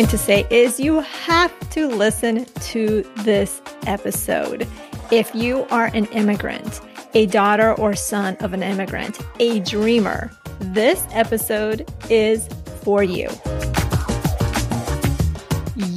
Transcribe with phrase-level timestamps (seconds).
[0.00, 4.66] going to say is you have to listen to this episode.
[5.10, 6.80] If you are an immigrant,
[7.12, 10.30] a daughter or son of an immigrant, a dreamer,
[10.60, 12.48] this episode is
[12.82, 13.28] for you.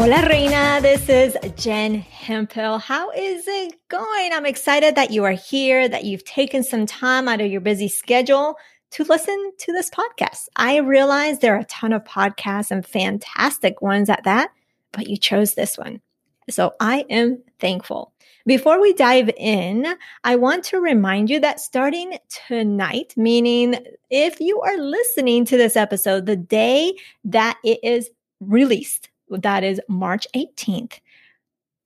[0.00, 0.78] Hola, Reina.
[0.80, 2.78] This is Jen Hemphill.
[2.78, 4.32] How is it going?
[4.32, 7.86] I'm excited that you are here, that you've taken some time out of your busy
[7.86, 8.56] schedule
[8.92, 10.48] to listen to this podcast.
[10.56, 14.52] I realize there are a ton of podcasts and fantastic ones at that,
[14.92, 16.00] but you chose this one.
[16.48, 18.14] So I am thankful.
[18.46, 19.86] Before we dive in,
[20.24, 22.16] I want to remind you that starting
[22.48, 23.76] tonight, meaning
[24.08, 28.08] if you are listening to this episode the day that it is
[28.40, 31.00] released, that is March 18th.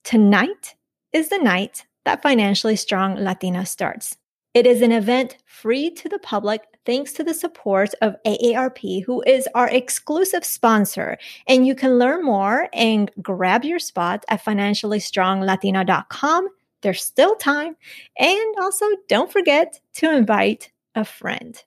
[0.02, 0.74] Tonight
[1.12, 4.16] is the night that Financially Strong Latina starts.
[4.52, 9.22] It is an event free to the public thanks to the support of AARP, who
[9.26, 11.18] is our exclusive sponsor.
[11.48, 16.48] And you can learn more and grab your spot at financiallystronglatina.com.
[16.82, 17.76] There's still time.
[18.18, 21.60] And also, don't forget to invite a friend.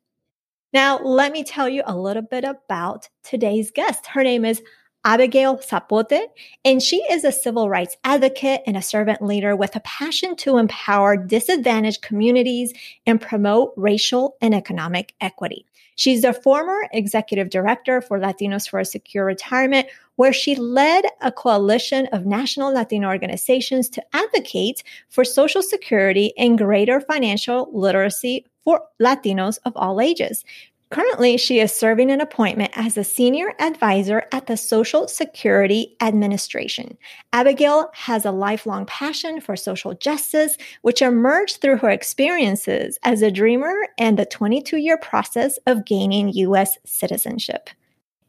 [0.73, 4.05] Now, let me tell you a little bit about today's guest.
[4.05, 4.61] Her name is
[5.05, 6.27] Abigail Zapote,
[6.65, 10.57] and she is a civil rights advocate and a servant leader with a passion to
[10.57, 12.73] empower disadvantaged communities
[13.05, 15.65] and promote racial and economic equity.
[15.95, 21.31] She's the former executive director for Latinos for a Secure Retirement, where she led a
[21.31, 28.81] coalition of national Latino organizations to advocate for Social Security and greater financial literacy for
[29.01, 30.45] Latinos of all ages.
[30.89, 36.97] Currently, she is serving an appointment as a senior advisor at the Social Security Administration.
[37.33, 43.31] Abigail has a lifelong passion for social justice, which emerged through her experiences as a
[43.31, 46.77] dreamer and the 22 year process of gaining U.S.
[46.85, 47.69] citizenship.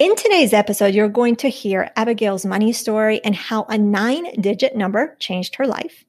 [0.01, 4.75] In today's episode, you're going to hear Abigail's money story and how a nine digit
[4.75, 6.05] number changed her life,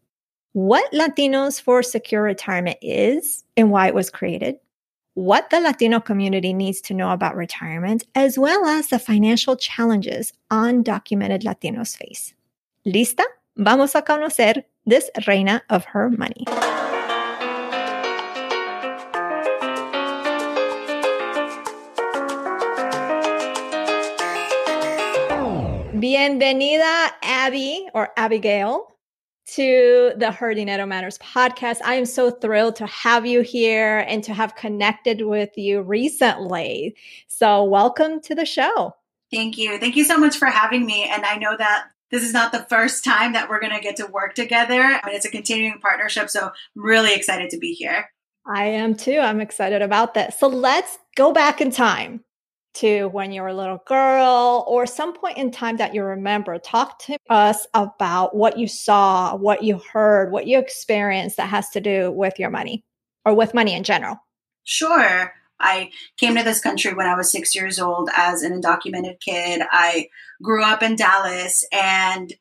[0.53, 4.57] what Latinos for Secure Retirement is and why it was created
[5.13, 10.33] what the Latino community needs to know about retirement, as well as the financial challenges
[10.51, 12.33] undocumented Latinos face.
[12.85, 13.23] ¿Lista?
[13.57, 16.45] Vamos a conocer this reina of her money.
[25.99, 28.87] Bienvenida, Abby or Abigail
[29.53, 31.77] to the Her Dinero Matters podcast.
[31.83, 36.95] I am so thrilled to have you here and to have connected with you recently.
[37.27, 38.95] So, welcome to the show.
[39.31, 39.79] Thank you.
[39.79, 41.09] Thank you so much for having me.
[41.09, 43.95] And I know that this is not the first time that we're going to get
[43.97, 44.81] to work together.
[44.81, 46.29] I mean, it's a continuing partnership.
[46.29, 48.11] So, I'm really excited to be here.
[48.45, 49.19] I am too.
[49.19, 50.38] I'm excited about this.
[50.38, 52.23] So, let's go back in time
[52.75, 56.57] to when you were a little girl or some point in time that you remember.
[56.59, 61.69] Talk to us about what you saw, what you heard, what you experienced that has
[61.72, 62.84] to do with your money
[63.25, 64.18] or with money in general.
[64.63, 65.34] Sure.
[65.59, 69.62] I came to this country when I was six years old as an undocumented kid.
[69.72, 70.07] I
[70.41, 72.34] grew up in Dallas and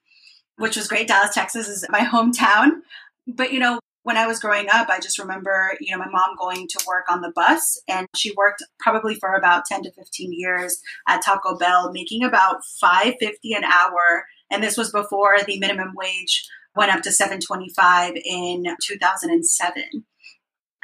[0.57, 1.09] which was great.
[1.09, 2.81] Dallas, Texas is my hometown.
[3.27, 6.35] But you know, when I was growing up, I just remember, you know, my mom
[6.39, 10.33] going to work on the bus and she worked probably for about 10 to 15
[10.33, 14.25] years at Taco Bell, making about 550 an hour.
[14.51, 20.07] And this was before the minimum wage went up to 725 in 2007.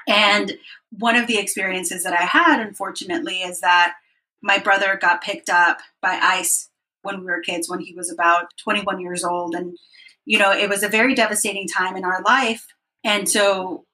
[0.07, 0.59] And
[0.91, 3.95] one of the experiences that I had, unfortunately, is that
[4.43, 6.69] my brother got picked up by ICE
[7.01, 9.55] when we were kids, when he was about 21 years old.
[9.55, 9.79] And,
[10.27, 12.67] you know, it was a very devastating time in our life
[13.05, 13.85] and so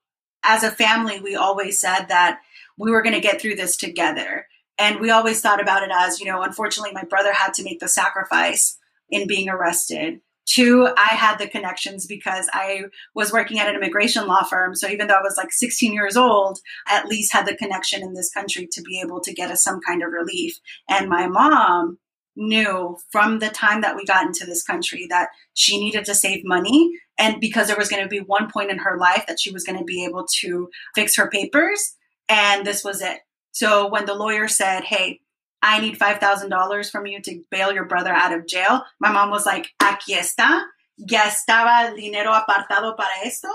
[0.42, 2.40] as a family, we always said that
[2.78, 4.46] we were going to get through this together.
[4.78, 7.80] And we always thought about it as, you know, unfortunately, my brother had to make
[7.80, 8.78] the sacrifice
[9.10, 10.20] in being arrested.
[10.46, 12.84] Two, I had the connections because I
[13.14, 14.74] was working at an immigration law firm.
[14.74, 16.58] So even though I was like 16 years old,
[16.88, 19.62] I at least had the connection in this country to be able to get us
[19.62, 20.58] some kind of relief.
[20.88, 21.98] And my mom
[22.40, 26.44] knew from the time that we got into this country that she needed to save
[26.44, 29.52] money and because there was going to be one point in her life that she
[29.52, 31.96] was going to be able to fix her papers
[32.28, 33.18] and this was it
[33.52, 35.20] so when the lawyer said hey
[35.62, 38.82] I need $5,000 from you to bail your brother out of jail.
[38.98, 40.62] My mom was like, aquí está.
[40.96, 43.48] Ya estaba dinero apartado para esto.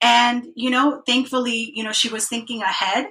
[0.00, 3.06] And, you know, thankfully, you know, she was thinking ahead.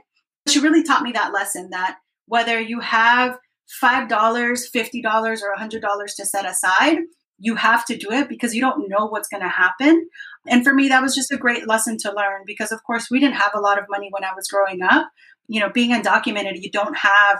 [0.48, 1.98] She really taught me that lesson that
[2.28, 3.38] whether you have
[3.82, 7.00] $5, $50, or $100 to set aside,
[7.40, 10.08] you have to do it because you don't know what's going to happen.
[10.48, 13.20] And for me, that was just a great lesson to learn because, of course, we
[13.20, 15.10] didn't have a lot of money when I was growing up.
[15.48, 17.40] You know, being undocumented, you don't have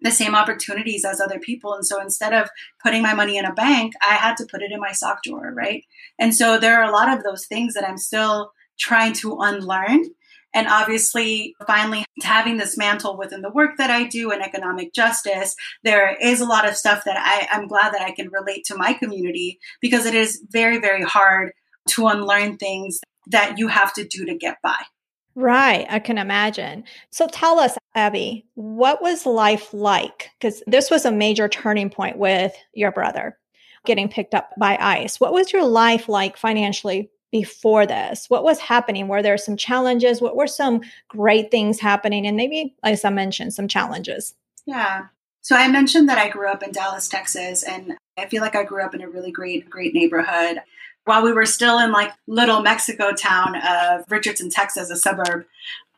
[0.00, 1.74] the same opportunities as other people.
[1.74, 2.48] And so instead of
[2.82, 5.52] putting my money in a bank, I had to put it in my sock drawer,
[5.54, 5.84] right?
[6.18, 10.04] And so there are a lot of those things that I'm still trying to unlearn.
[10.54, 15.54] And obviously, finally having this mantle within the work that I do in economic justice,
[15.84, 18.76] there is a lot of stuff that I, I'm glad that I can relate to
[18.76, 21.52] my community because it is very, very hard
[21.90, 24.76] to unlearn things that you have to do to get by.
[25.34, 26.82] Right, I can imagine.
[27.10, 30.30] So tell us, Abby, what was life like?
[30.40, 33.38] Because this was a major turning point with your brother
[33.84, 35.20] getting picked up by ICE.
[35.20, 38.26] What was your life like financially before this?
[38.28, 39.08] What was happening?
[39.08, 40.20] Were there some challenges?
[40.20, 42.26] What were some great things happening?
[42.26, 44.34] And maybe, as I mentioned, some challenges.
[44.66, 45.06] Yeah.
[45.40, 48.64] So I mentioned that I grew up in Dallas, Texas, and I feel like I
[48.64, 50.60] grew up in a really great, great neighborhood
[51.08, 55.46] while we were still in like little Mexico town of Richardson, Texas, a suburb,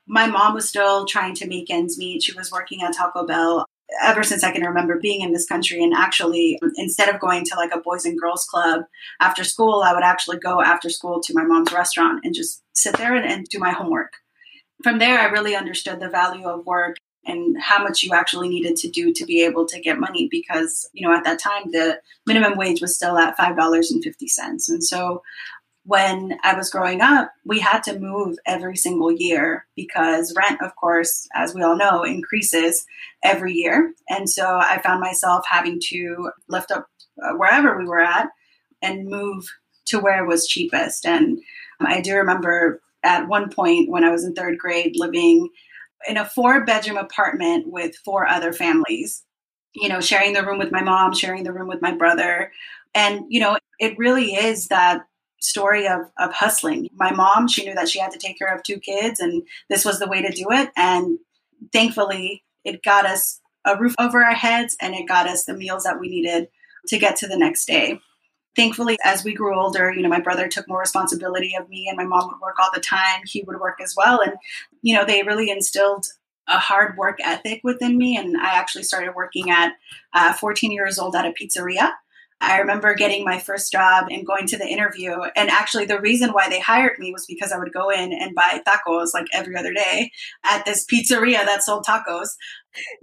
[0.07, 2.23] my mom was still trying to make ends meet.
[2.23, 3.67] She was working at Taco Bell
[4.03, 5.83] ever since I can remember being in this country.
[5.83, 8.83] And actually, instead of going to like a boys and girls club
[9.21, 12.97] after school, I would actually go after school to my mom's restaurant and just sit
[12.97, 14.13] there and, and do my homework.
[14.83, 16.97] From there, I really understood the value of work
[17.27, 20.89] and how much you actually needed to do to be able to get money because
[20.93, 25.23] you know at that time the minimum wage was still at $5.50 and so
[25.85, 30.77] when I was growing up, we had to move every single year because rent, of
[30.77, 32.87] course, as we all know, increases
[33.25, 33.93] every year.
[34.09, 36.87] And so I found myself having to lift up
[37.23, 38.29] uh, wherever we were at
[38.83, 39.47] and move
[39.87, 41.07] to where it was cheapest.
[41.07, 41.41] And
[41.81, 45.49] I do remember at one point when I was in third grade living
[46.07, 49.25] in a four bedroom apartment with four other families,
[49.75, 52.53] you know, sharing the room with my mom, sharing the room with my brother.
[52.95, 55.03] And, you know, it really is that
[55.41, 56.89] story of, of hustling.
[56.95, 59.85] My mom, she knew that she had to take care of two kids and this
[59.85, 60.71] was the way to do it.
[60.77, 61.19] And
[61.73, 65.85] thankfully, it got us a roof over our heads and it got us the meals
[65.85, 66.49] that we needed
[66.89, 68.01] to get to the next day.
[68.57, 71.97] Thankfully as we grew older you know my brother took more responsibility of me and
[71.97, 73.21] my mom would work all the time.
[73.25, 74.21] He would work as well.
[74.21, 74.35] And
[74.83, 76.07] you know they really instilled
[76.49, 78.17] a hard work ethic within me.
[78.17, 79.75] And i actually started working at
[80.13, 81.93] uh, 14 years old at a pizzeria
[82.41, 85.13] I remember getting my first job and going to the interview.
[85.37, 88.35] And actually, the reason why they hired me was because I would go in and
[88.35, 90.11] buy tacos like every other day
[90.45, 92.29] at this pizzeria that sold tacos.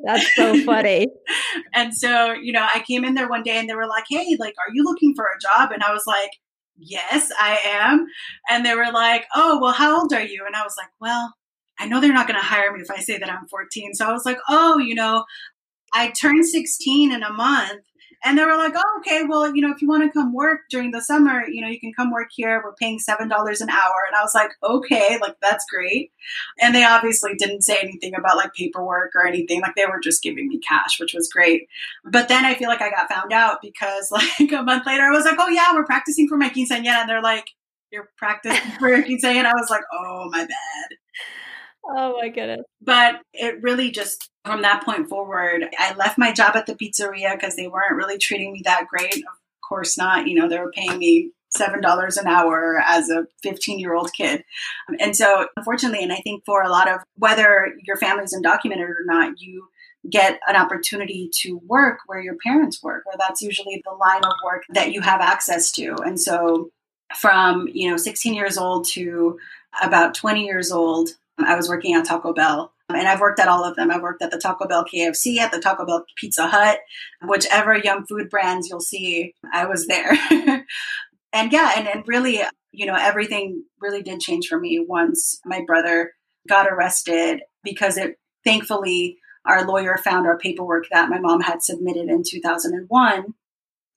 [0.03, 1.07] That's so funny.
[1.73, 4.35] and so, you know, I came in there one day and they were like, hey,
[4.39, 5.71] like, are you looking for a job?
[5.71, 6.31] And I was like,
[6.77, 8.07] yes, I am.
[8.49, 10.45] And they were like, oh, well, how old are you?
[10.45, 11.33] And I was like, well,
[11.79, 13.93] I know they're not going to hire me if I say that I'm 14.
[13.93, 15.25] So I was like, oh, you know,
[15.93, 17.83] I turned 16 in a month
[18.23, 20.61] and they were like, oh, okay, well, you know, if you want to come work
[20.69, 22.61] during the summer, you know, you can come work here.
[22.63, 23.29] We're paying $7 an
[23.69, 24.03] hour.
[24.07, 26.11] And I was like, okay, like that's great.
[26.59, 29.61] And they obviously didn't say anything about like paperwork or anything.
[29.61, 31.67] Like they were just giving me cash, which was great.
[32.05, 35.11] But then I feel like I got found out because like a month later, I
[35.11, 37.01] was like, oh, yeah, we're practicing for my quinceañera.
[37.01, 37.47] And they're like,
[37.91, 39.45] you're practicing for your quinceañera.
[39.45, 40.97] I was like, oh, my bad.
[41.89, 42.65] Oh my goodness.
[42.81, 47.33] But it really just from that point forward, I left my job at the pizzeria
[47.33, 49.15] because they weren't really treating me that great.
[49.15, 50.27] Of course not.
[50.27, 54.11] You know, they were paying me seven dollars an hour as a 15 year old
[54.13, 54.43] kid
[54.89, 58.81] um, and so unfortunately and i think for a lot of whether your family's undocumented
[58.81, 59.65] or not you
[60.09, 64.33] get an opportunity to work where your parents work or that's usually the line of
[64.43, 66.69] work that you have access to and so
[67.15, 69.39] from you know 16 years old to
[69.81, 72.73] about 20 years old Um, I was working at Taco Bell.
[72.89, 73.91] Um, and I've worked at all of them.
[73.91, 76.79] I've worked at the Taco Bell KFC, at the Taco Bell Pizza Hut,
[77.25, 80.11] whichever Yum food brands you'll see, I was there.
[81.33, 82.41] and yeah, and, and really,
[82.71, 86.13] you know, everything really did change for me once my brother
[86.47, 92.09] got arrested because it thankfully our lawyer found our paperwork that my mom had submitted
[92.09, 93.33] in 2001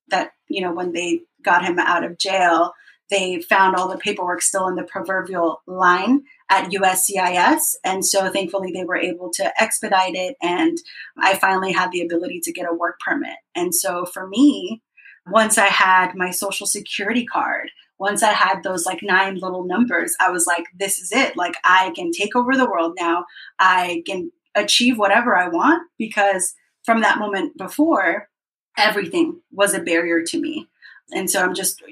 [0.09, 2.73] that you know when they got him out of jail
[3.11, 7.75] they found all the paperwork still in the proverbial line at USCIS.
[7.85, 10.37] And so thankfully they were able to expedite it.
[10.43, 10.79] And
[11.19, 13.37] I finally had the ability to get a work permit.
[13.55, 14.83] And so for me,
[15.27, 20.15] once I had my social security card, once I had those like nine little numbers,
[20.21, 21.37] I was like, this is it.
[21.37, 23.27] Like I can take over the world now.
[23.59, 28.29] I can achieve whatever I want because from that moment before,
[28.79, 30.69] everything was a barrier to me.
[31.13, 31.83] And so I'm just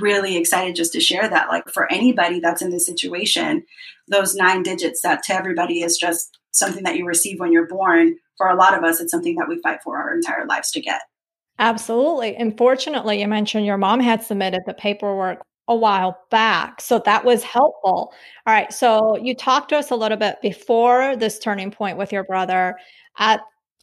[0.00, 1.48] really excited just to share that.
[1.48, 3.64] Like for anybody that's in this situation,
[4.08, 8.16] those nine digits that to everybody is just something that you receive when you're born.
[8.36, 10.80] For a lot of us, it's something that we fight for our entire lives to
[10.80, 11.02] get.
[11.58, 12.34] Absolutely.
[12.36, 16.80] Unfortunately, you mentioned your mom had submitted the paperwork a while back.
[16.80, 18.12] So that was helpful.
[18.46, 18.72] All right.
[18.72, 22.76] So you talked to us a little bit before this turning point with your brother.
[23.18, 23.40] At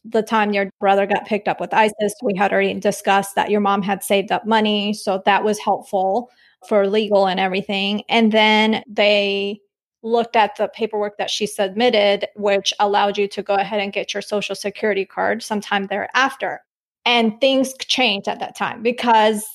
[0.09, 3.59] the time your brother got picked up with ICE, we had already discussed that your
[3.59, 4.93] mom had saved up money.
[4.93, 6.29] So that was helpful
[6.67, 8.03] for legal and everything.
[8.09, 9.59] And then they
[10.03, 14.13] looked at the paperwork that she submitted, which allowed you to go ahead and get
[14.13, 16.61] your social security card sometime thereafter.
[17.05, 19.45] And things changed at that time because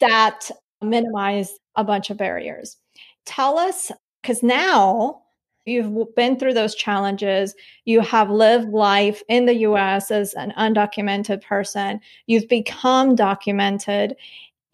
[0.00, 2.76] that minimized a bunch of barriers.
[3.26, 3.90] Tell us,
[4.22, 5.22] because now
[5.66, 7.54] You've been through those challenges.
[7.84, 12.00] You have lived life in the US as an undocumented person.
[12.26, 14.16] You've become documented.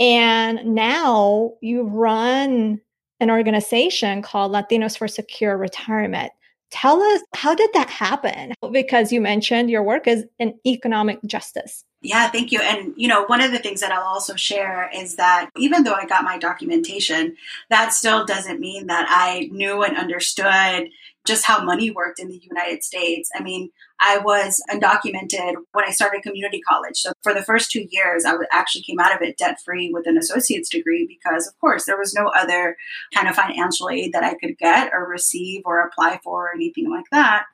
[0.00, 2.80] And now you run
[3.20, 6.32] an organization called Latinos for Secure Retirement.
[6.70, 8.54] Tell us, how did that happen?
[8.70, 11.84] Because you mentioned your work is in economic justice.
[12.02, 12.60] Yeah, thank you.
[12.60, 15.92] And, you know, one of the things that I'll also share is that even though
[15.92, 17.36] I got my documentation,
[17.68, 20.88] that still doesn't mean that I knew and understood
[21.26, 23.30] just how money worked in the United States.
[23.34, 23.70] I mean,
[24.00, 26.97] I was undocumented when I started community college.
[26.97, 30.07] So for the first two years, I actually came out of it debt free with
[30.07, 32.76] an associate's degree because, of course, there was no other
[33.14, 36.90] kind of financial aid that I could get or receive or apply for or anything
[36.90, 37.45] like that.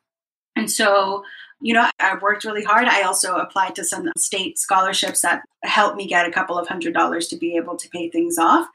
[0.55, 1.25] And so
[1.61, 2.87] you know, I worked really hard.
[2.87, 6.93] I also applied to some state scholarships that helped me get a couple of hundred
[6.93, 8.67] dollars to be able to pay things off.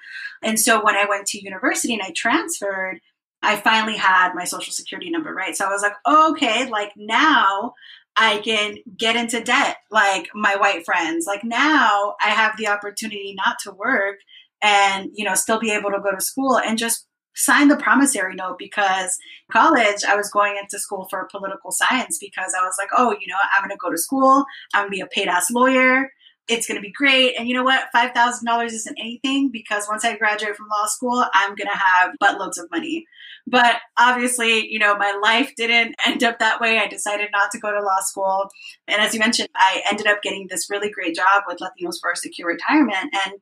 [0.41, 2.99] And so when I went to university and I transferred,
[3.41, 5.55] I finally had my social security number, right?
[5.55, 7.73] So I was like, okay, like now
[8.15, 11.25] I can get into debt like my white friends.
[11.25, 14.17] Like now I have the opportunity not to work
[14.61, 18.35] and, you know, still be able to go to school and just sign the promissory
[18.35, 19.17] note because
[19.51, 23.27] college I was going into school for political science because I was like, oh, you
[23.27, 26.11] know, I'm going to go to school, I'm going to be a paid ass lawyer.
[26.51, 27.35] It's going to be great.
[27.39, 27.87] And you know what?
[27.95, 32.61] $5,000 isn't anything because once I graduate from law school, I'm going to have buttloads
[32.61, 33.05] of money.
[33.47, 36.77] But obviously, you know, my life didn't end up that way.
[36.77, 38.49] I decided not to go to law school.
[38.87, 42.13] And as you mentioned, I ended up getting this really great job with Latinos for
[42.15, 43.15] Secure Retirement.
[43.25, 43.35] And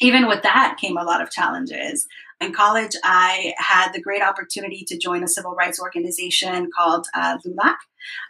[0.00, 2.06] even with that came a lot of challenges.
[2.44, 7.38] In college, I had the great opportunity to join a civil rights organization called uh,
[7.42, 7.76] LULAC.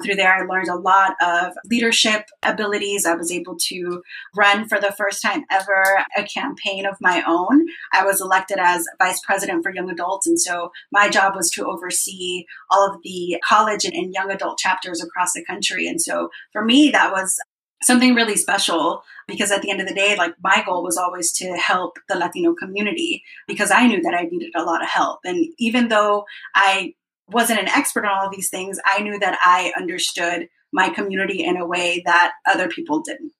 [0.05, 3.07] Through there, I learned a lot of leadership abilities.
[3.07, 4.03] I was able to
[4.37, 7.67] run for the first time ever a campaign of my own.
[7.93, 10.29] I was elected as vice president for young adults.
[10.29, 15.03] And so my job was to oversee all of the college and young adult chapters
[15.03, 15.89] across the country.
[15.89, 17.37] And so for me, that was
[17.85, 21.33] something really special because at the end of the day like my goal was always
[21.33, 25.21] to help the latino community because i knew that i needed a lot of help
[25.25, 26.25] and even though
[26.55, 26.95] i
[27.29, 31.57] wasn't an expert on all these things i knew that i understood my community in
[31.57, 33.33] a way that other people didn't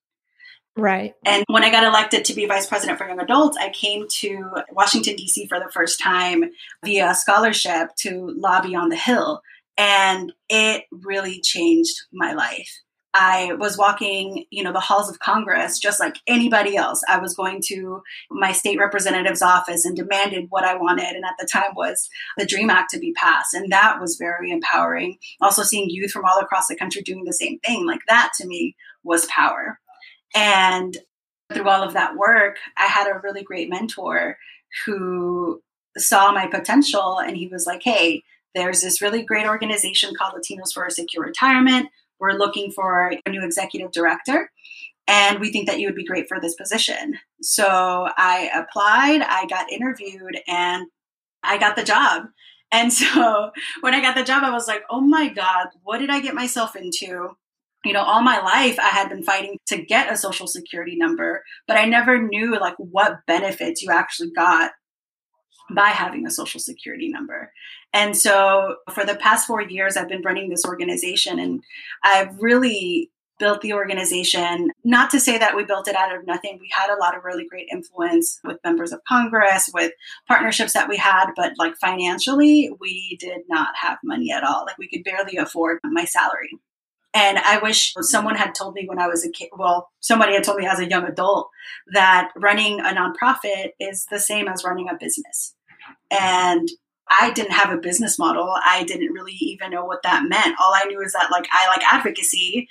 [0.77, 1.15] Right.
[1.25, 4.51] And when I got elected to be vice president for young adults, I came to
[4.73, 5.47] Washington, D.C.
[5.47, 6.51] for the first time
[6.85, 9.41] via scholarship to lobby on the Hill.
[9.77, 12.81] And it really changed my life.
[13.17, 17.01] I was walking, you know, the halls of Congress just like anybody else.
[17.09, 21.15] I was going to my state representative's office and demanded what I wanted.
[21.15, 23.55] And at the time was the DREAM Act to be passed.
[23.55, 25.19] And that was very empowering.
[25.41, 28.49] Also seeing youth from all across the country doing the same thing, like that to
[28.49, 29.79] me was power.
[30.35, 30.97] And
[31.53, 34.39] through all of that work, I had a really great mentor
[34.87, 35.63] who
[35.97, 38.25] saw my potential and he was like, hey,
[38.57, 41.89] there's this really great organization called Latinos for a Secure Retirement
[42.21, 44.51] we're looking for a new executive director
[45.07, 47.19] and we think that you would be great for this position.
[47.43, 50.87] So I applied, I got interviewed, and
[51.43, 52.25] I got the job.
[52.73, 56.11] And so when I got the job, I was like, oh my God, what did
[56.11, 57.37] I get myself into?
[57.85, 61.43] You know, all my life I had been fighting to get a social security number,
[61.69, 64.73] but I never knew like what benefits you actually got
[65.71, 67.53] by having a social security number.
[67.95, 71.63] And so for the past four years, I've been running this organization and
[72.03, 74.71] I've really built the organization.
[74.85, 76.59] Not to say that we built it out of nothing.
[76.61, 79.93] We had a lot of really great influence with members of Congress, with
[80.27, 84.65] partnerships that we had, but like financially, we did not have money at all.
[84.67, 86.51] Like we could barely afford my salary.
[87.13, 90.43] And I wish someone had told me when I was a kid, well, somebody had
[90.43, 91.49] told me as a young adult
[91.93, 95.55] that running a nonprofit is the same as running a business.
[96.11, 96.69] And
[97.11, 98.57] I didn't have a business model.
[98.65, 100.57] I didn't really even know what that meant.
[100.61, 102.69] All I knew is that like I like advocacy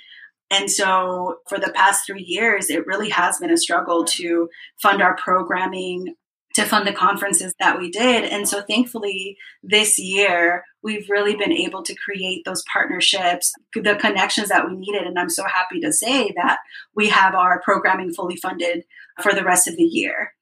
[0.50, 4.48] And so for the past three years, it really has been a struggle to
[4.80, 6.14] fund our programming,
[6.54, 8.24] to fund the conferences that we did.
[8.24, 14.50] And so thankfully, this year, we've really been able to create those partnerships, the connections
[14.50, 15.06] that we needed.
[15.06, 16.58] And I'm so happy to say that
[16.94, 18.84] we have our programming fully funded
[19.22, 20.32] for the rest of the year.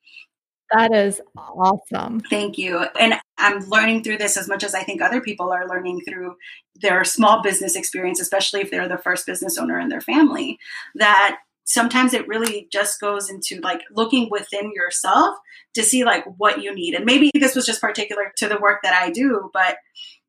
[0.72, 2.20] That is awesome.
[2.20, 2.78] Thank you.
[2.98, 6.36] And I'm learning through this as much as I think other people are learning through
[6.76, 10.58] their small business experience, especially if they're the first business owner in their family,
[10.94, 15.36] that sometimes it really just goes into like looking within yourself
[15.74, 16.94] to see like what you need.
[16.94, 19.76] And maybe this was just particular to the work that I do, but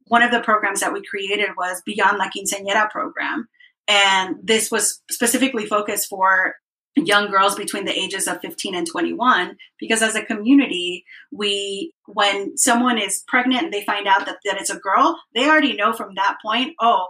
[0.07, 3.47] one of the programs that we created was Beyond La Quinceañera program.
[3.87, 6.55] And this was specifically focused for
[6.95, 12.55] young girls between the ages of 15 and 21 because as a community we when
[12.55, 15.91] someone is pregnant and they find out that, that it's a girl they already know
[15.91, 17.07] from that point oh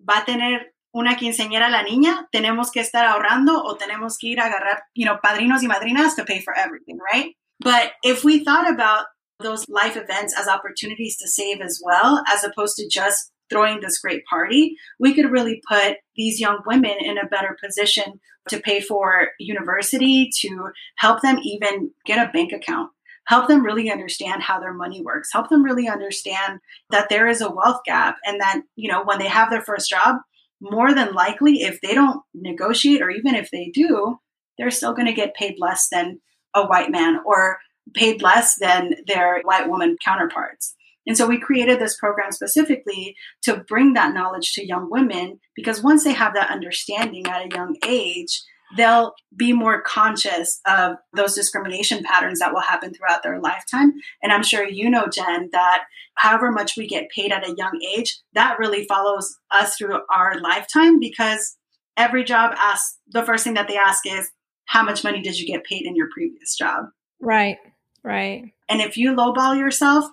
[0.00, 4.40] va a tener una quinceañera la niña, tenemos que estar ahorrando o tenemos que ir
[4.40, 7.36] a agarrar, you know, padrinos y madrinas to pay for everything, right?
[7.60, 9.04] But if we thought about
[9.40, 13.98] those life events as opportunities to save as well, as opposed to just throwing this
[13.98, 18.80] great party, we could really put these young women in a better position to pay
[18.80, 22.90] for university, to help them even get a bank account,
[23.26, 26.60] help them really understand how their money works, help them really understand
[26.90, 29.90] that there is a wealth gap and that, you know, when they have their first
[29.90, 30.16] job,
[30.60, 34.18] more than likely, if they don't negotiate, or even if they do,
[34.58, 36.20] they're still going to get paid less than
[36.54, 37.58] a white man or
[37.94, 40.75] paid less than their white woman counterparts.
[41.06, 45.82] And so we created this program specifically to bring that knowledge to young women because
[45.82, 48.42] once they have that understanding at a young age,
[48.76, 53.92] they'll be more conscious of those discrimination patterns that will happen throughout their lifetime.
[54.22, 55.84] And I'm sure you know, Jen, that
[56.16, 60.40] however much we get paid at a young age, that really follows us through our
[60.40, 61.56] lifetime because
[61.96, 64.30] every job asks the first thing that they ask is,
[64.64, 66.86] how much money did you get paid in your previous job?
[67.20, 67.58] Right,
[68.02, 68.52] right.
[68.68, 70.06] And if you lowball yourself,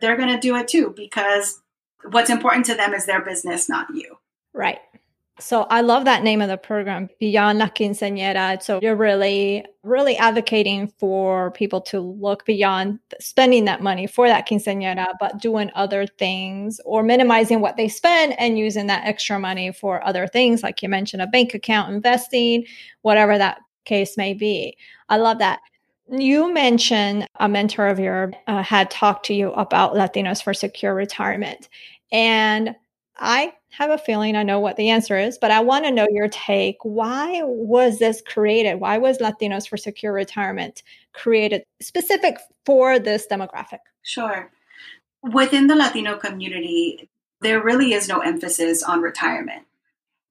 [0.00, 1.60] they're going to do it too because
[2.10, 4.16] what's important to them is their business, not you.
[4.52, 4.80] Right.
[5.40, 8.62] So I love that name of the program, Beyond La Quinceañera.
[8.62, 14.46] So you're really, really advocating for people to look beyond spending that money for that
[14.46, 19.72] quinceañera, but doing other things or minimizing what they spend and using that extra money
[19.72, 22.66] for other things, like you mentioned, a bank account, investing,
[23.00, 24.76] whatever that case may be.
[25.08, 25.60] I love that.
[26.10, 30.94] You mentioned a mentor of yours uh, had talked to you about Latinos for Secure
[30.94, 31.68] Retirement.
[32.10, 32.74] And
[33.16, 36.08] I have a feeling I know what the answer is, but I want to know
[36.10, 36.78] your take.
[36.82, 38.80] Why was this created?
[38.80, 43.78] Why was Latinos for Secure Retirement created specific for this demographic?
[44.02, 44.50] Sure.
[45.22, 47.08] Within the Latino community,
[47.40, 49.62] there really is no emphasis on retirement.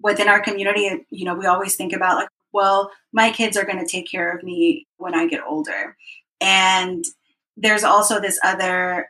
[0.01, 3.79] Within our community, you know, we always think about like, well, my kids are going
[3.79, 5.95] to take care of me when I get older.
[6.41, 7.05] And
[7.57, 9.09] there's also this other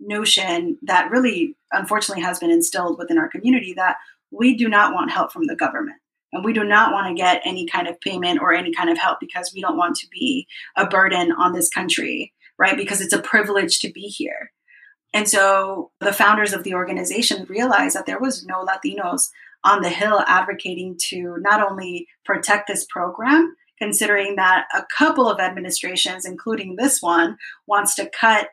[0.00, 3.96] notion that really unfortunately has been instilled within our community that
[4.30, 5.96] we do not want help from the government.
[6.32, 8.96] And we do not want to get any kind of payment or any kind of
[8.96, 12.76] help because we don't want to be a burden on this country right?
[12.76, 14.52] Because it's a privilege to be here.
[15.12, 19.30] And so the founders of the organization realized that there was no latinos
[19.64, 25.40] on the hill advocating to not only protect this program considering that a couple of
[25.40, 28.48] administrations including this one wants to cut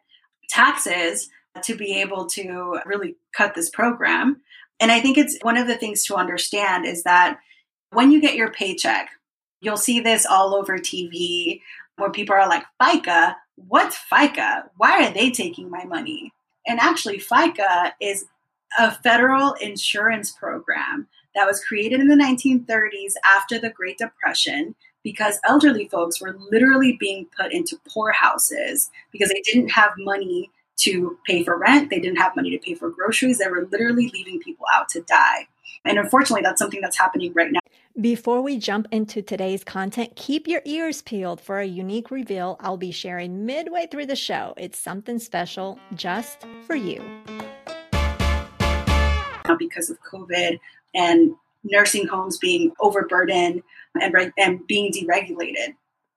[0.49, 1.29] taxes
[1.63, 4.41] to be able to really cut this program.
[4.79, 7.39] And I think it's one of the things to understand is that
[7.91, 9.09] when you get your paycheck,
[9.61, 11.61] you'll see this all over TV
[11.97, 14.69] where people are like, FICA, what's FICA?
[14.77, 16.33] Why are they taking my money?
[16.65, 18.25] And actually, FICA is
[18.77, 25.39] a federal insurance program that was created in the 1930s after the Great Depression because
[25.47, 31.43] elderly folks were literally being put into poorhouses because they didn't have money to pay
[31.43, 31.89] for rent.
[31.89, 33.39] They didn't have money to pay for groceries.
[33.39, 35.47] They were literally leaving people out to die.
[35.85, 37.59] And unfortunately, that's something that's happening right now.
[37.99, 42.77] Before we jump into today's content, keep your ears peeled for a unique reveal I'll
[42.77, 44.53] be sharing midway through the show.
[44.57, 47.01] It's something special just for you.
[49.59, 50.59] Because of COVID
[50.95, 53.61] and nursing homes being overburdened
[53.99, 55.75] and, and being deregulated.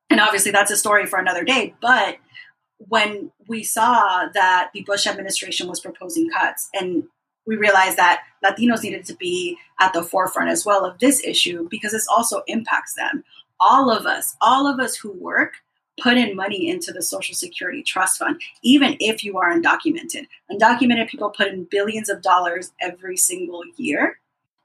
[0.09, 1.75] And obviously, that's a story for another day.
[1.81, 2.17] But
[2.77, 7.03] when we saw that the Bush administration was proposing cuts, and
[7.45, 11.67] we realized that Latinos needed to be at the forefront as well of this issue
[11.69, 13.23] because this also impacts them.
[13.59, 15.53] All of us, all of us who work,
[16.01, 20.27] put in money into the Social Security Trust Fund, even if you are undocumented.
[20.51, 24.19] Undocumented people put in billions of dollars every single year.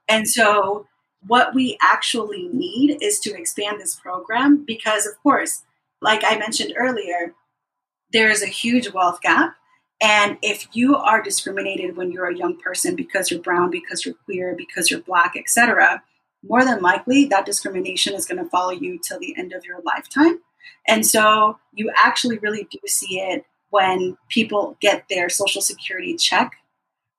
[0.07, 0.87] And so
[1.25, 5.63] What we actually need is to expand this program because, of course,
[6.01, 7.33] like I mentioned earlier,
[8.11, 9.55] there is a huge wealth gap.
[10.01, 14.15] And if you are discriminated when you're a young person because you're brown, because you're
[14.25, 16.01] queer, because you're black, etc.,
[16.41, 19.81] more than likely that discrimination is going to follow you till the end of your
[19.81, 20.39] lifetime.
[20.87, 26.53] And so you actually really do see it when people get their social security check.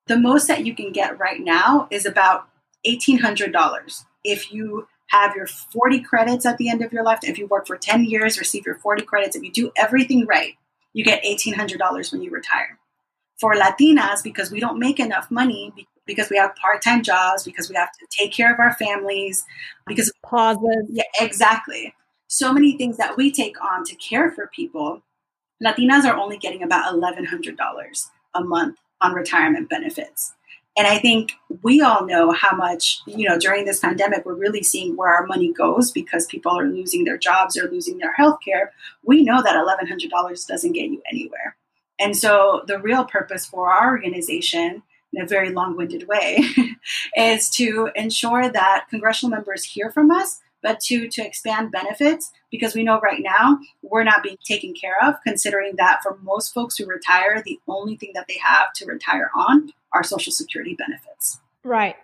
[0.07, 2.47] The most that you can get right now is about
[2.85, 7.19] $1,800 if you have your 40 credits at the end of your life.
[7.23, 9.35] If you work for 10 years, receive your 40 credits.
[9.35, 10.53] If you do everything right,
[10.93, 12.79] you get $1,800 when you retire.
[13.39, 15.73] For Latinas, because we don't make enough money,
[16.05, 19.45] because we have part-time jobs, because we have to take care of our families,
[19.87, 20.85] because of pauses.
[20.89, 21.93] Yeah, exactly.
[22.31, 25.03] So many things that we take on to care for people.
[25.61, 30.33] Latinas are only getting about $1,100 a month on retirement benefits.
[30.77, 34.63] And I think we all know how much, you know, during this pandemic, we're really
[34.63, 38.39] seeing where our money goes because people are losing their jobs or losing their health
[38.45, 38.71] care.
[39.03, 41.57] We know that $1,100 doesn't get you anywhere.
[41.99, 46.45] And so the real purpose for our organization, in a very long winded way,
[47.17, 52.75] is to ensure that congressional members hear from us but to to expand benefits because
[52.75, 56.77] we know right now we're not being taken care of considering that for most folks
[56.77, 61.39] who retire the only thing that they have to retire on are social security benefits.
[61.63, 61.95] Right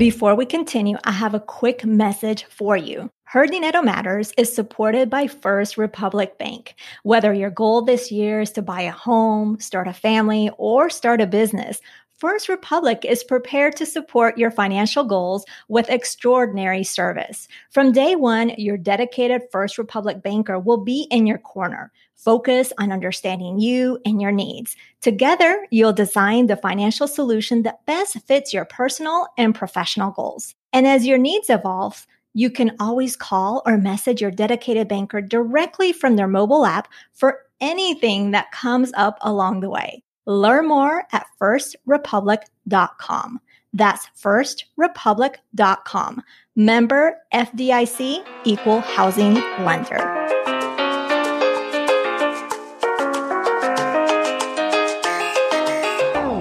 [0.00, 3.10] Before we continue, I have a quick message for you.
[3.24, 6.74] Her Dinero Matters is supported by First Republic Bank.
[7.02, 11.20] Whether your goal this year is to buy a home, start a family, or start
[11.20, 11.82] a business,
[12.20, 17.48] First Republic is prepared to support your financial goals with extraordinary service.
[17.70, 22.92] From day one, your dedicated First Republic banker will be in your corner Focus on
[22.92, 24.76] understanding you and your needs.
[25.00, 30.54] Together, you'll design the financial solution that best fits your personal and professional goals.
[30.70, 35.94] And as your needs evolve, you can always call or message your dedicated banker directly
[35.94, 40.02] from their mobile app for anything that comes up along the way.
[40.30, 43.40] Learn more at firstrepublic.com.
[43.72, 46.22] That's firstrepublic.com.
[46.54, 49.98] Member FDIC equal housing lender.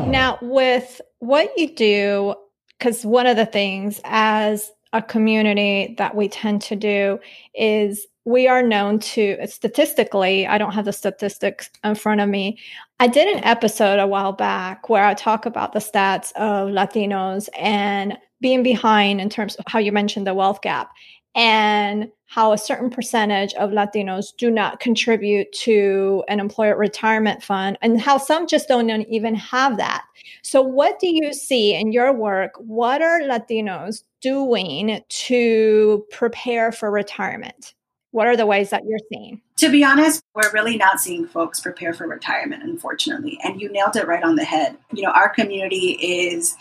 [0.08, 2.36] Now, with what you do,
[2.78, 7.19] because one of the things as a community that we tend to do
[7.54, 12.60] is we are known to statistically, I don't have the statistics in front of me.
[12.99, 17.49] I did an episode a while back where I talk about the stats of Latinos
[17.58, 20.91] and being behind in terms of how you mentioned the wealth gap
[21.36, 27.78] and how a certain percentage of Latinos do not contribute to an employer retirement fund,
[27.82, 30.06] and how some just don't even have that.
[30.43, 32.52] So, what do you see in your work?
[32.58, 37.74] What are Latinos doing to prepare for retirement?
[38.12, 39.42] What are the ways that you're seeing?
[39.58, 43.38] To be honest, we're really not seeing folks prepare for retirement, unfortunately.
[43.44, 44.78] And you nailed it right on the head.
[44.92, 46.56] You know, our community is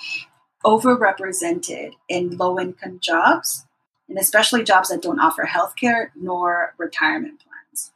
[0.64, 3.64] overrepresented in low income jobs
[4.08, 7.92] and especially jobs that don't offer healthcare nor retirement plans.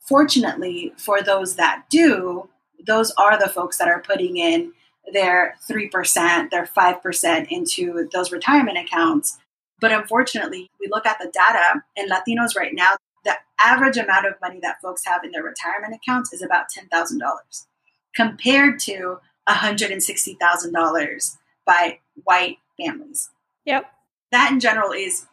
[0.00, 2.48] Fortunately, for those that do,
[2.84, 4.72] those are the folks that are putting in
[5.12, 9.38] their 3%, their 5% into those retirement accounts.
[9.80, 14.34] But unfortunately, we look at the data, and Latinos right now, the average amount of
[14.40, 17.66] money that folks have in their retirement accounts is about $10,000
[18.14, 23.30] compared to $160,000 by white families.
[23.64, 23.90] Yep.
[24.32, 25.26] That in general is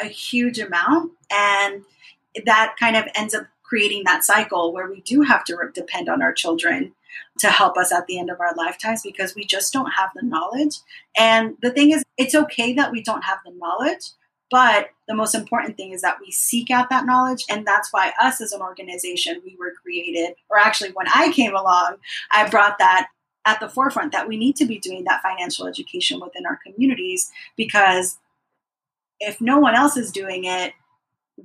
[0.00, 1.12] a huge amount.
[1.30, 1.84] And
[2.44, 6.22] that kind of ends up creating that cycle where we do have to depend on
[6.22, 6.92] our children
[7.38, 10.22] to help us at the end of our lifetimes because we just don't have the
[10.22, 10.76] knowledge.
[11.18, 14.10] And the thing is, it's okay that we don't have the knowledge,
[14.50, 17.44] but the most important thing is that we seek out that knowledge.
[17.50, 21.54] And that's why us as an organization, we were created, or actually, when I came
[21.54, 21.96] along,
[22.30, 23.08] I brought that
[23.46, 27.30] at the forefront that we need to be doing that financial education within our communities
[27.56, 28.18] because
[29.20, 30.72] if no one else is doing it,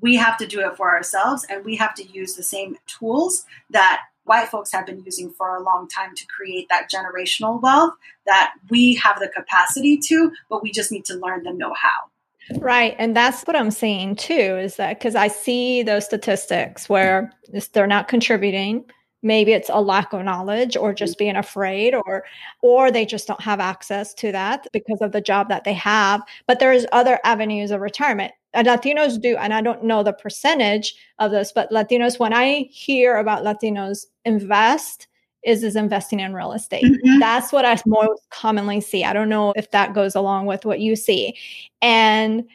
[0.01, 3.45] we have to do it for ourselves and we have to use the same tools
[3.69, 7.93] that white folks have been using for a long time to create that generational wealth
[8.27, 12.59] that we have the capacity to, but we just need to learn the know how.
[12.59, 12.95] Right.
[12.99, 17.31] And that's what I'm seeing too is that because I see those statistics where
[17.73, 18.85] they're not contributing
[19.21, 22.23] maybe it's a lack of knowledge or just being afraid or
[22.61, 26.21] or they just don't have access to that because of the job that they have
[26.47, 31.31] but there's other avenues of retirement Latinos do, and I don't know the percentage of
[31.31, 35.07] this, but Latinos, when I hear about Latinos invest,
[35.43, 36.83] is is investing in real estate.
[36.83, 37.19] Mm-hmm.
[37.19, 39.05] That's what I most commonly see.
[39.05, 41.37] I don't know if that goes along with what you see.
[41.81, 42.45] And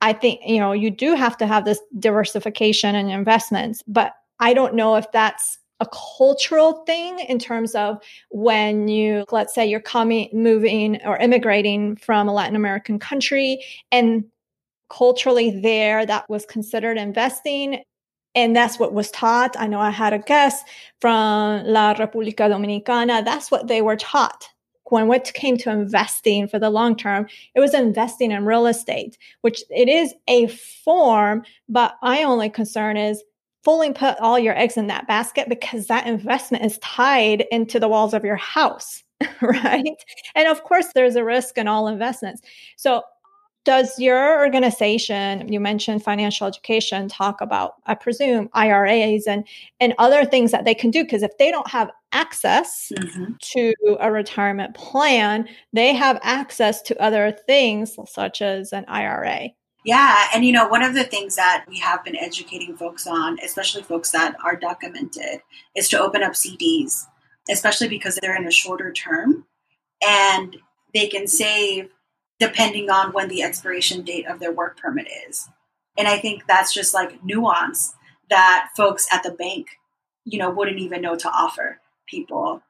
[0.00, 4.54] I think, you know, you do have to have this diversification and investments, but I
[4.54, 5.86] don't know if that's a
[6.16, 7.98] cultural thing in terms of
[8.30, 14.24] when you let's say you're coming moving or immigrating from a Latin American country and
[14.90, 17.82] culturally there that was considered investing
[18.34, 19.56] and that's what was taught.
[19.58, 20.64] I know I had a guest
[21.00, 23.24] from La República Dominicana.
[23.24, 24.48] That's what they were taught.
[24.84, 29.16] When it came to investing for the long term, it was investing in real estate,
[29.42, 33.22] which it is a form, but my only concern is
[33.62, 37.88] fully put all your eggs in that basket because that investment is tied into the
[37.88, 39.04] walls of your house,
[39.40, 39.96] right?
[40.34, 42.42] And of course, there's a risk in all investments.
[42.76, 43.02] So
[43.64, 49.46] does your organization you mentioned financial education talk about i presume iras and
[49.80, 53.32] and other things that they can do because if they don't have access mm-hmm.
[53.40, 59.48] to a retirement plan they have access to other things such as an ira
[59.84, 63.38] yeah and you know one of the things that we have been educating folks on
[63.44, 65.40] especially folks that are documented
[65.76, 67.04] is to open up cds
[67.48, 69.44] especially because they're in a shorter term
[70.02, 70.56] and
[70.94, 71.90] they can save
[72.40, 75.48] depending on when the expiration date of their work permit is.
[75.96, 77.94] And I think that's just like nuance
[78.30, 79.68] that folks at the bank,
[80.24, 82.62] you know, wouldn't even know to offer people.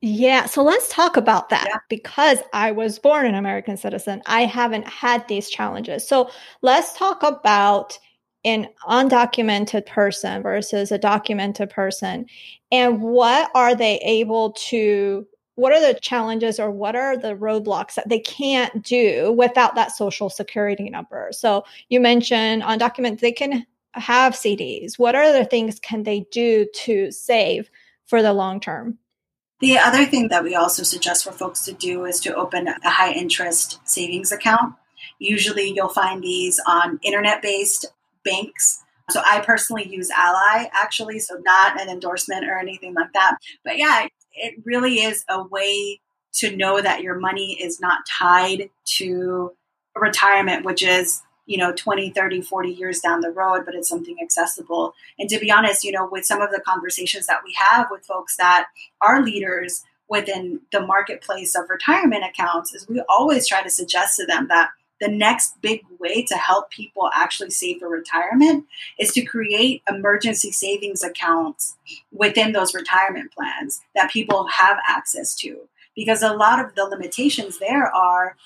[0.00, 1.78] Yeah, so let's talk about that yeah.
[1.88, 4.22] because I was born an American citizen.
[4.26, 6.06] I haven't had these challenges.
[6.06, 7.98] So let's talk about
[8.44, 12.26] an undocumented person versus a documented person
[12.70, 17.94] and what are they able to what are the challenges or what are the roadblocks
[17.94, 21.28] that they can't do without that social security number?
[21.32, 27.12] So you mentioned undocumented they can have cds what other things can they do to
[27.12, 27.70] save
[28.06, 28.98] for the long term?
[29.60, 32.90] The other thing that we also suggest for folks to do is to open a
[32.90, 34.74] high interest savings account.
[35.18, 37.86] Usually you'll find these on internet based
[38.24, 38.82] banks.
[39.10, 43.36] So I personally use Ally actually, so not an endorsement or anything like that.
[43.64, 46.00] But yeah, it really is a way
[46.34, 49.52] to know that your money is not tied to
[49.94, 54.16] retirement, which is, you know, 20, 30, 40 years down the road, but it's something
[54.20, 54.94] accessible.
[55.18, 58.04] And to be honest, you know, with some of the conversations that we have with
[58.04, 58.66] folks that
[59.00, 64.26] are leaders within the marketplace of retirement accounts, is we always try to suggest to
[64.26, 64.70] them that
[65.00, 68.64] the next big way to help people actually save for retirement
[68.98, 71.76] is to create emergency savings accounts
[72.12, 75.68] within those retirement plans that people have access to.
[75.96, 78.36] Because a lot of the limitations there are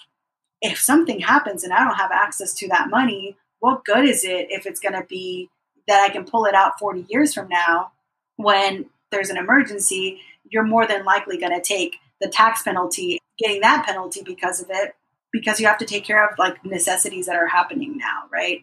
[0.60, 4.48] if something happens and I don't have access to that money, what good is it
[4.50, 5.50] if it's going to be
[5.86, 7.92] that I can pull it out 40 years from now
[8.36, 10.20] when there's an emergency?
[10.50, 14.68] You're more than likely going to take the tax penalty, getting that penalty because of
[14.70, 14.94] it,
[15.32, 18.62] because you have to take care of like necessities that are happening now, right?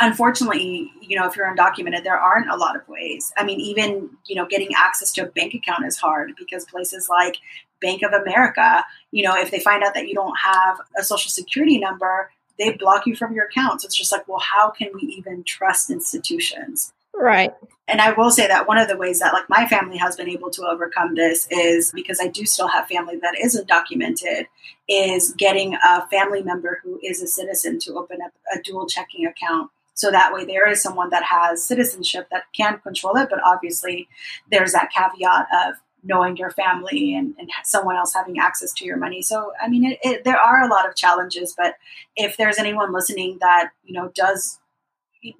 [0.00, 3.32] Unfortunately, you know, if you're undocumented, there aren't a lot of ways.
[3.36, 7.08] I mean, even, you know, getting access to a bank account is hard because places
[7.08, 7.36] like
[7.80, 11.30] Bank of America, you know, if they find out that you don't have a social
[11.30, 13.80] security number, they block you from your account.
[13.80, 16.92] So it's just like, well, how can we even trust institutions?
[17.18, 17.52] Right.
[17.88, 20.28] And I will say that one of the ways that like my family has been
[20.28, 24.46] able to overcome this is because I do still have family that isn't documented
[24.88, 29.26] is getting a family member who is a citizen to open up a dual checking
[29.26, 29.70] account.
[29.94, 34.08] So that way there is someone that has citizenship that can control it, but obviously
[34.50, 38.96] there's that caveat of knowing your family and, and someone else having access to your
[38.96, 39.22] money.
[39.22, 41.74] So, I mean, it, it, there are a lot of challenges, but
[42.16, 44.60] if there's anyone listening that, you know, does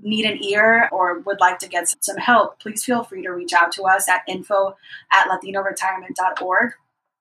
[0.01, 3.53] need an ear or would like to get some help, please feel free to reach
[3.53, 4.77] out to us at info
[5.13, 6.73] at latinoretirement.org.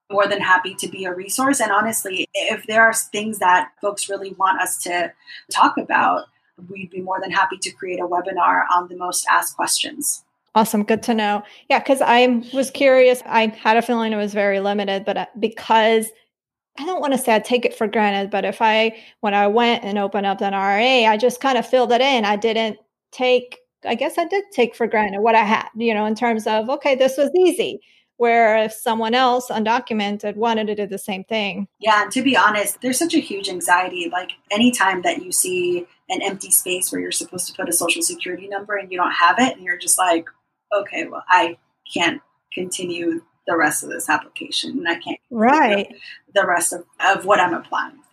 [0.10, 1.60] More than happy to be a resource.
[1.60, 5.12] And honestly, if there are things that folks really want us to
[5.52, 6.28] talk about,
[6.70, 10.24] we'd be more than happy to create a webinar on the most asked questions.
[10.56, 10.84] Awesome.
[10.84, 11.44] Good to know.
[11.70, 13.22] Yeah, because I was curious.
[13.26, 16.08] I had a feeling it was very limited, but uh, because
[16.80, 19.48] I don't want to say I take it for granted, but if I, when I
[19.48, 22.24] went and opened up an IRA, I just kind of filled it in.
[22.24, 22.78] I didn't
[23.12, 26.46] take, I guess I did take for granted what I had, you know, in terms
[26.46, 27.82] of, okay, this was easy.
[28.18, 31.68] Where if someone else undocumented wanted to do the same thing.
[31.80, 32.08] Yeah.
[32.12, 34.10] To be honest, there's such a huge anxiety.
[34.12, 38.02] Like anytime that you see an empty space where you're supposed to put a social
[38.02, 40.26] security number and you don't have it, and you're just like,
[40.76, 41.58] okay, well, I
[41.94, 45.96] can't continue the rest of this application and I can't right
[46.34, 48.04] the rest of, of what I'm applying for.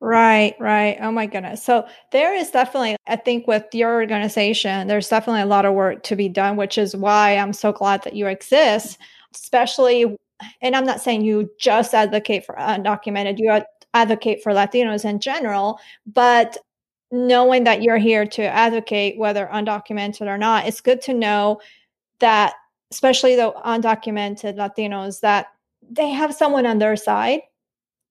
[0.00, 0.96] Right, right.
[1.00, 1.62] Oh my goodness.
[1.62, 6.02] So there is definitely, I think, with your organization, there's definitely a lot of work
[6.04, 8.98] to be done, which is why I'm so glad that you exist,
[9.34, 10.16] especially.
[10.62, 13.60] And I'm not saying you just advocate for undocumented, you
[13.92, 16.56] advocate for Latinos in general, but
[17.12, 21.60] knowing that you're here to advocate, whether undocumented or not, it's good to know
[22.20, 22.54] that,
[22.90, 25.46] especially the undocumented Latinos, that
[25.88, 27.40] they have someone on their side,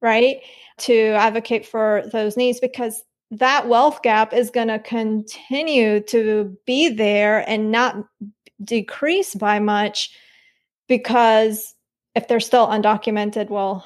[0.01, 0.41] right?
[0.79, 6.89] to advocate for those needs because that wealth gap is going to continue to be
[6.89, 7.95] there and not
[8.63, 10.15] decrease by much
[10.87, 11.75] because
[12.15, 13.85] if they're still undocumented, well,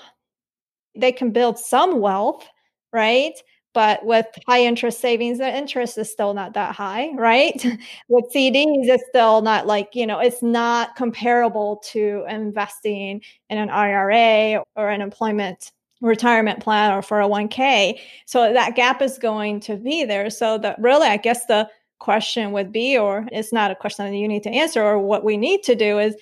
[0.96, 2.48] they can build some wealth,
[2.94, 3.34] right?
[3.74, 7.56] But with high interest savings, the interest is still not that high, right?
[8.08, 13.70] with CDs, it's still not like, you know, it's not comparable to investing in an
[13.70, 20.04] IRA or an employment retirement plan or 401k so that gap is going to be
[20.04, 20.30] there.
[20.30, 21.70] So that really i guess the
[22.04, 25.24] question would be or it's not a question that you need to answer or what
[25.24, 26.14] we need to do is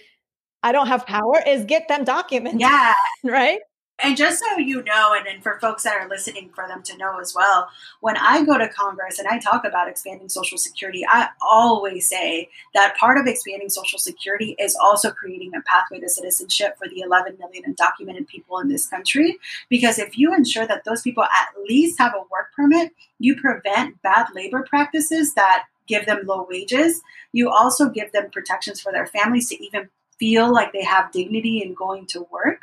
[0.62, 2.94] i don't have power is get them documents yeah.
[3.24, 3.60] right
[4.04, 6.98] and just so you know, and, and for folks that are listening, for them to
[6.98, 11.06] know as well, when I go to Congress and I talk about expanding Social Security,
[11.08, 16.10] I always say that part of expanding Social Security is also creating a pathway to
[16.10, 19.38] citizenship for the 11 million undocumented people in this country.
[19.70, 24.02] Because if you ensure that those people at least have a work permit, you prevent
[24.02, 27.02] bad labor practices that give them low wages.
[27.34, 31.62] You also give them protections for their families to even feel like they have dignity
[31.64, 32.62] in going to work.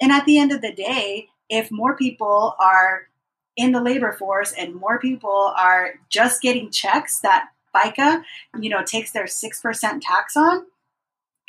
[0.00, 3.08] And at the end of the day, if more people are
[3.56, 8.22] in the labor force and more people are just getting checks that FICA,
[8.60, 10.66] you know, takes their 6% tax on,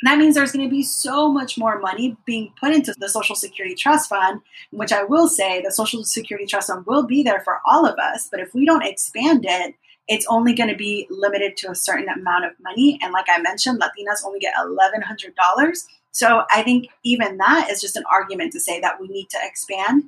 [0.02, 3.34] that means there's going to be so much more money being put into the Social
[3.34, 7.40] Security Trust Fund, which I will say the Social Security Trust Fund will be there
[7.40, 8.28] for all of us.
[8.30, 9.74] But if we don't expand it,
[10.06, 12.98] it's only going to be limited to a certain amount of money.
[13.02, 15.84] And like I mentioned, Latinas only get $1,100.
[16.12, 19.38] So I think even that is just an argument to say that we need to
[19.42, 20.04] expand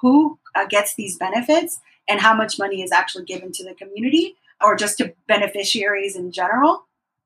[0.00, 4.36] who uh, gets these benefits and how much money is actually given to the community
[4.62, 6.84] or just to beneficiaries in general.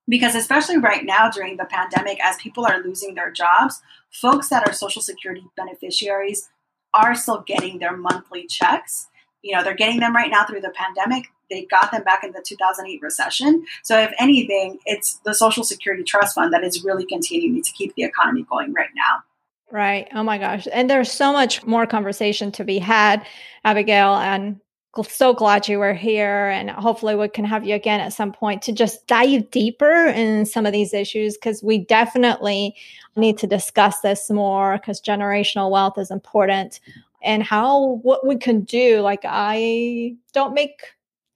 [0.09, 3.81] Because especially right now during the pandemic, as people are losing their jobs,
[4.11, 6.51] folks that are Social Security beneficiaries
[6.93, 9.07] are still getting their monthly checks.
[9.43, 11.27] You know, they're getting them right now through the pandemic.
[11.51, 13.65] They got them back in the 2008 recession.
[13.83, 17.95] So, if anything, it's the Social Security Trust Fund that is really continuing to keep
[17.95, 19.23] the economy going right now.
[19.71, 20.07] Right.
[20.15, 20.69] Oh my gosh.
[20.71, 23.27] And there's so much more conversation to be had,
[23.65, 24.15] Abigail.
[24.15, 24.61] And
[25.09, 26.49] so glad you were here.
[26.49, 30.45] And hopefully, we can have you again at some point to just dive deeper in
[30.45, 32.77] some of these issues because we definitely
[33.17, 36.81] need to discuss this more because generational wealth is important
[37.23, 39.01] and how what we can do.
[39.01, 40.83] Like, I don't make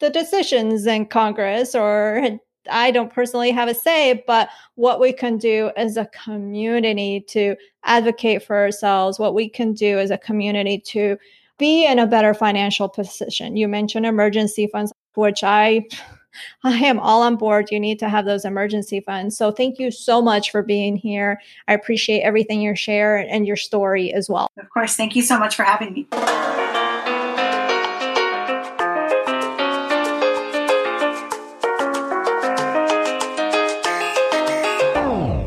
[0.00, 2.38] the decisions in Congress or
[2.70, 7.56] I don't personally have a say, but what we can do as a community to
[7.84, 11.16] advocate for ourselves, what we can do as a community to
[11.58, 13.56] be in a better financial position.
[13.56, 15.86] You mentioned emergency funds, which I
[16.64, 17.70] I am all on board.
[17.70, 19.36] You need to have those emergency funds.
[19.36, 21.40] So thank you so much for being here.
[21.68, 24.50] I appreciate everything you share and your story as well.
[24.58, 24.96] Of course.
[24.96, 26.06] Thank you so much for having me.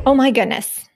[0.06, 0.90] Oh my goodness.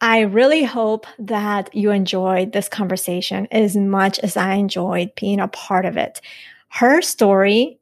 [0.00, 5.48] I really hope that you enjoyed this conversation as much as I enjoyed being a
[5.48, 6.20] part of it.
[6.68, 7.77] Her story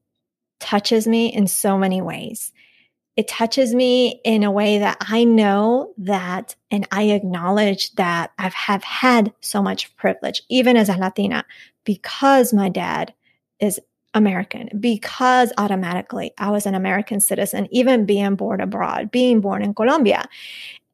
[0.60, 2.52] touches me in so many ways.
[3.16, 8.52] It touches me in a way that I know that and I acknowledge that I've
[8.52, 11.44] have had so much privilege, even as a Latina,
[11.84, 13.14] because my dad
[13.58, 13.80] is
[14.12, 19.74] American, because automatically I was an American citizen, even being born abroad, being born in
[19.74, 20.28] Colombia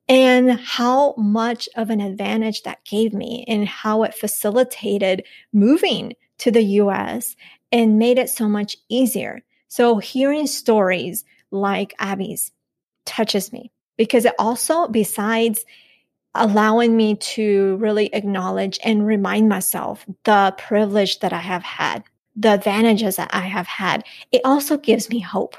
[0.09, 6.51] and how much of an advantage that gave me and how it facilitated moving to
[6.51, 7.36] the US
[7.70, 9.43] and made it so much easier.
[9.73, 12.53] So hearing stories like Abby's
[13.07, 15.64] touches me because it also, besides
[16.35, 22.05] allowing me to really acknowledge and remind myself the privilege that I have had,
[22.37, 25.57] the advantages that I have had, it also gives me hope.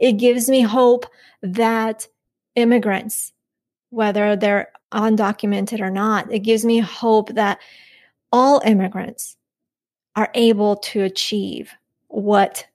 [0.00, 1.06] It gives me hope
[1.40, 2.08] that
[2.56, 3.32] immigrants
[3.90, 6.32] whether they're undocumented or not.
[6.32, 7.60] It gives me hope that
[8.32, 9.36] all immigrants
[10.16, 11.70] are able to achieve
[12.08, 12.66] what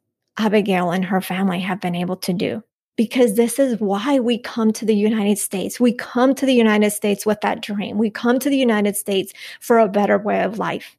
[0.42, 2.64] Abigail and her family have been able to do.
[2.98, 5.80] Because this is why we come to the United States.
[5.80, 7.98] We come to the United States with that dream.
[7.98, 10.98] We come to the United States for a better way of life.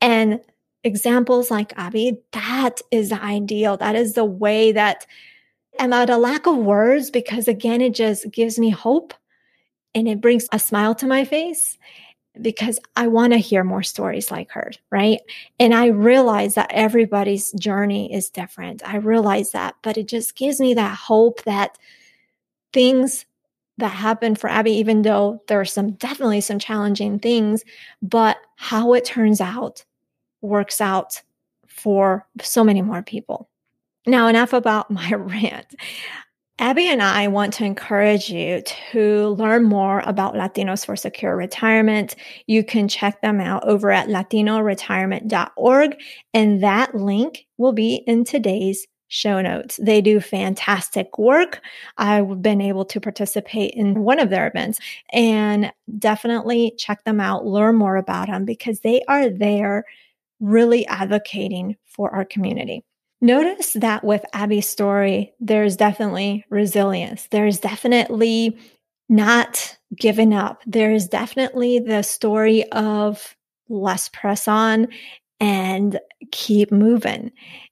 [0.00, 0.40] And
[0.84, 3.76] examples like Abby, that is the ideal.
[3.76, 5.06] That is the way that
[5.78, 9.14] I'm at a lack of words because again, it just gives me hope
[9.94, 11.78] and it brings a smile to my face
[12.40, 15.20] because I want to hear more stories like hers, right?
[15.60, 18.86] And I realize that everybody's journey is different.
[18.88, 21.78] I realize that, but it just gives me that hope that
[22.72, 23.26] things
[23.78, 27.64] that happen for Abby, even though there are some definitely some challenging things,
[28.00, 29.84] but how it turns out
[30.40, 31.22] works out
[31.66, 33.48] for so many more people.
[34.06, 35.74] Now, enough about my rant.
[36.62, 42.14] Abby and I want to encourage you to learn more about Latinos for Secure Retirement.
[42.46, 46.00] You can check them out over at latinoretirement.org,
[46.32, 49.80] and that link will be in today's show notes.
[49.82, 51.60] They do fantastic work.
[51.98, 54.78] I've been able to participate in one of their events
[55.12, 59.84] and definitely check them out, learn more about them because they are there
[60.38, 62.84] really advocating for our community.
[63.22, 67.28] Notice that with Abby's story, there's definitely resilience.
[67.30, 68.58] There's definitely
[69.08, 70.60] not giving up.
[70.66, 73.36] There's definitely the story of
[73.68, 74.88] let's press on
[75.38, 76.00] and
[76.32, 77.30] keep moving.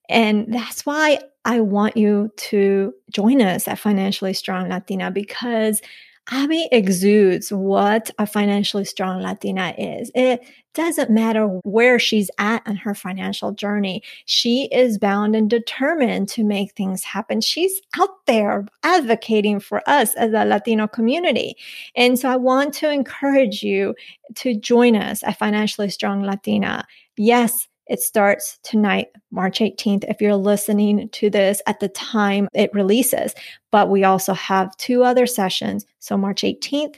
[0.08, 5.82] And that's why I want you to join us at Financially Strong Latina because
[6.28, 10.12] Abby exudes what a financially strong Latina is.
[10.14, 10.40] It
[10.74, 14.02] doesn't matter where she's at in her financial journey.
[14.26, 17.40] She is bound and determined to make things happen.
[17.40, 21.56] She's out there advocating for us as a Latino community.
[21.96, 23.94] And so I want to encourage you
[24.36, 26.86] to join us at Financially Strong Latina.
[27.16, 32.72] Yes, it starts tonight, March 18th, if you're listening to this at the time it
[32.72, 33.34] releases.
[33.72, 35.84] But we also have two other sessions.
[35.98, 36.96] So March 18th,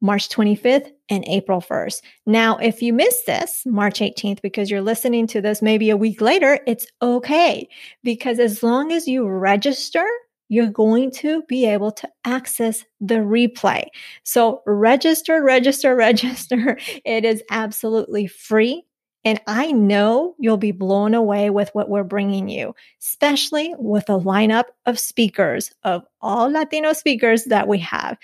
[0.00, 2.00] March 25th, and April 1st.
[2.24, 6.20] Now, if you miss this, March 18th, because you're listening to this maybe a week
[6.20, 7.68] later, it's okay.
[8.02, 10.06] Because as long as you register,
[10.48, 13.84] you're going to be able to access the replay.
[14.24, 16.78] So register, register, register.
[17.04, 18.84] It is absolutely free.
[19.24, 24.18] And I know you'll be blown away with what we're bringing you, especially with a
[24.18, 28.16] lineup of speakers, of all Latino speakers that we have.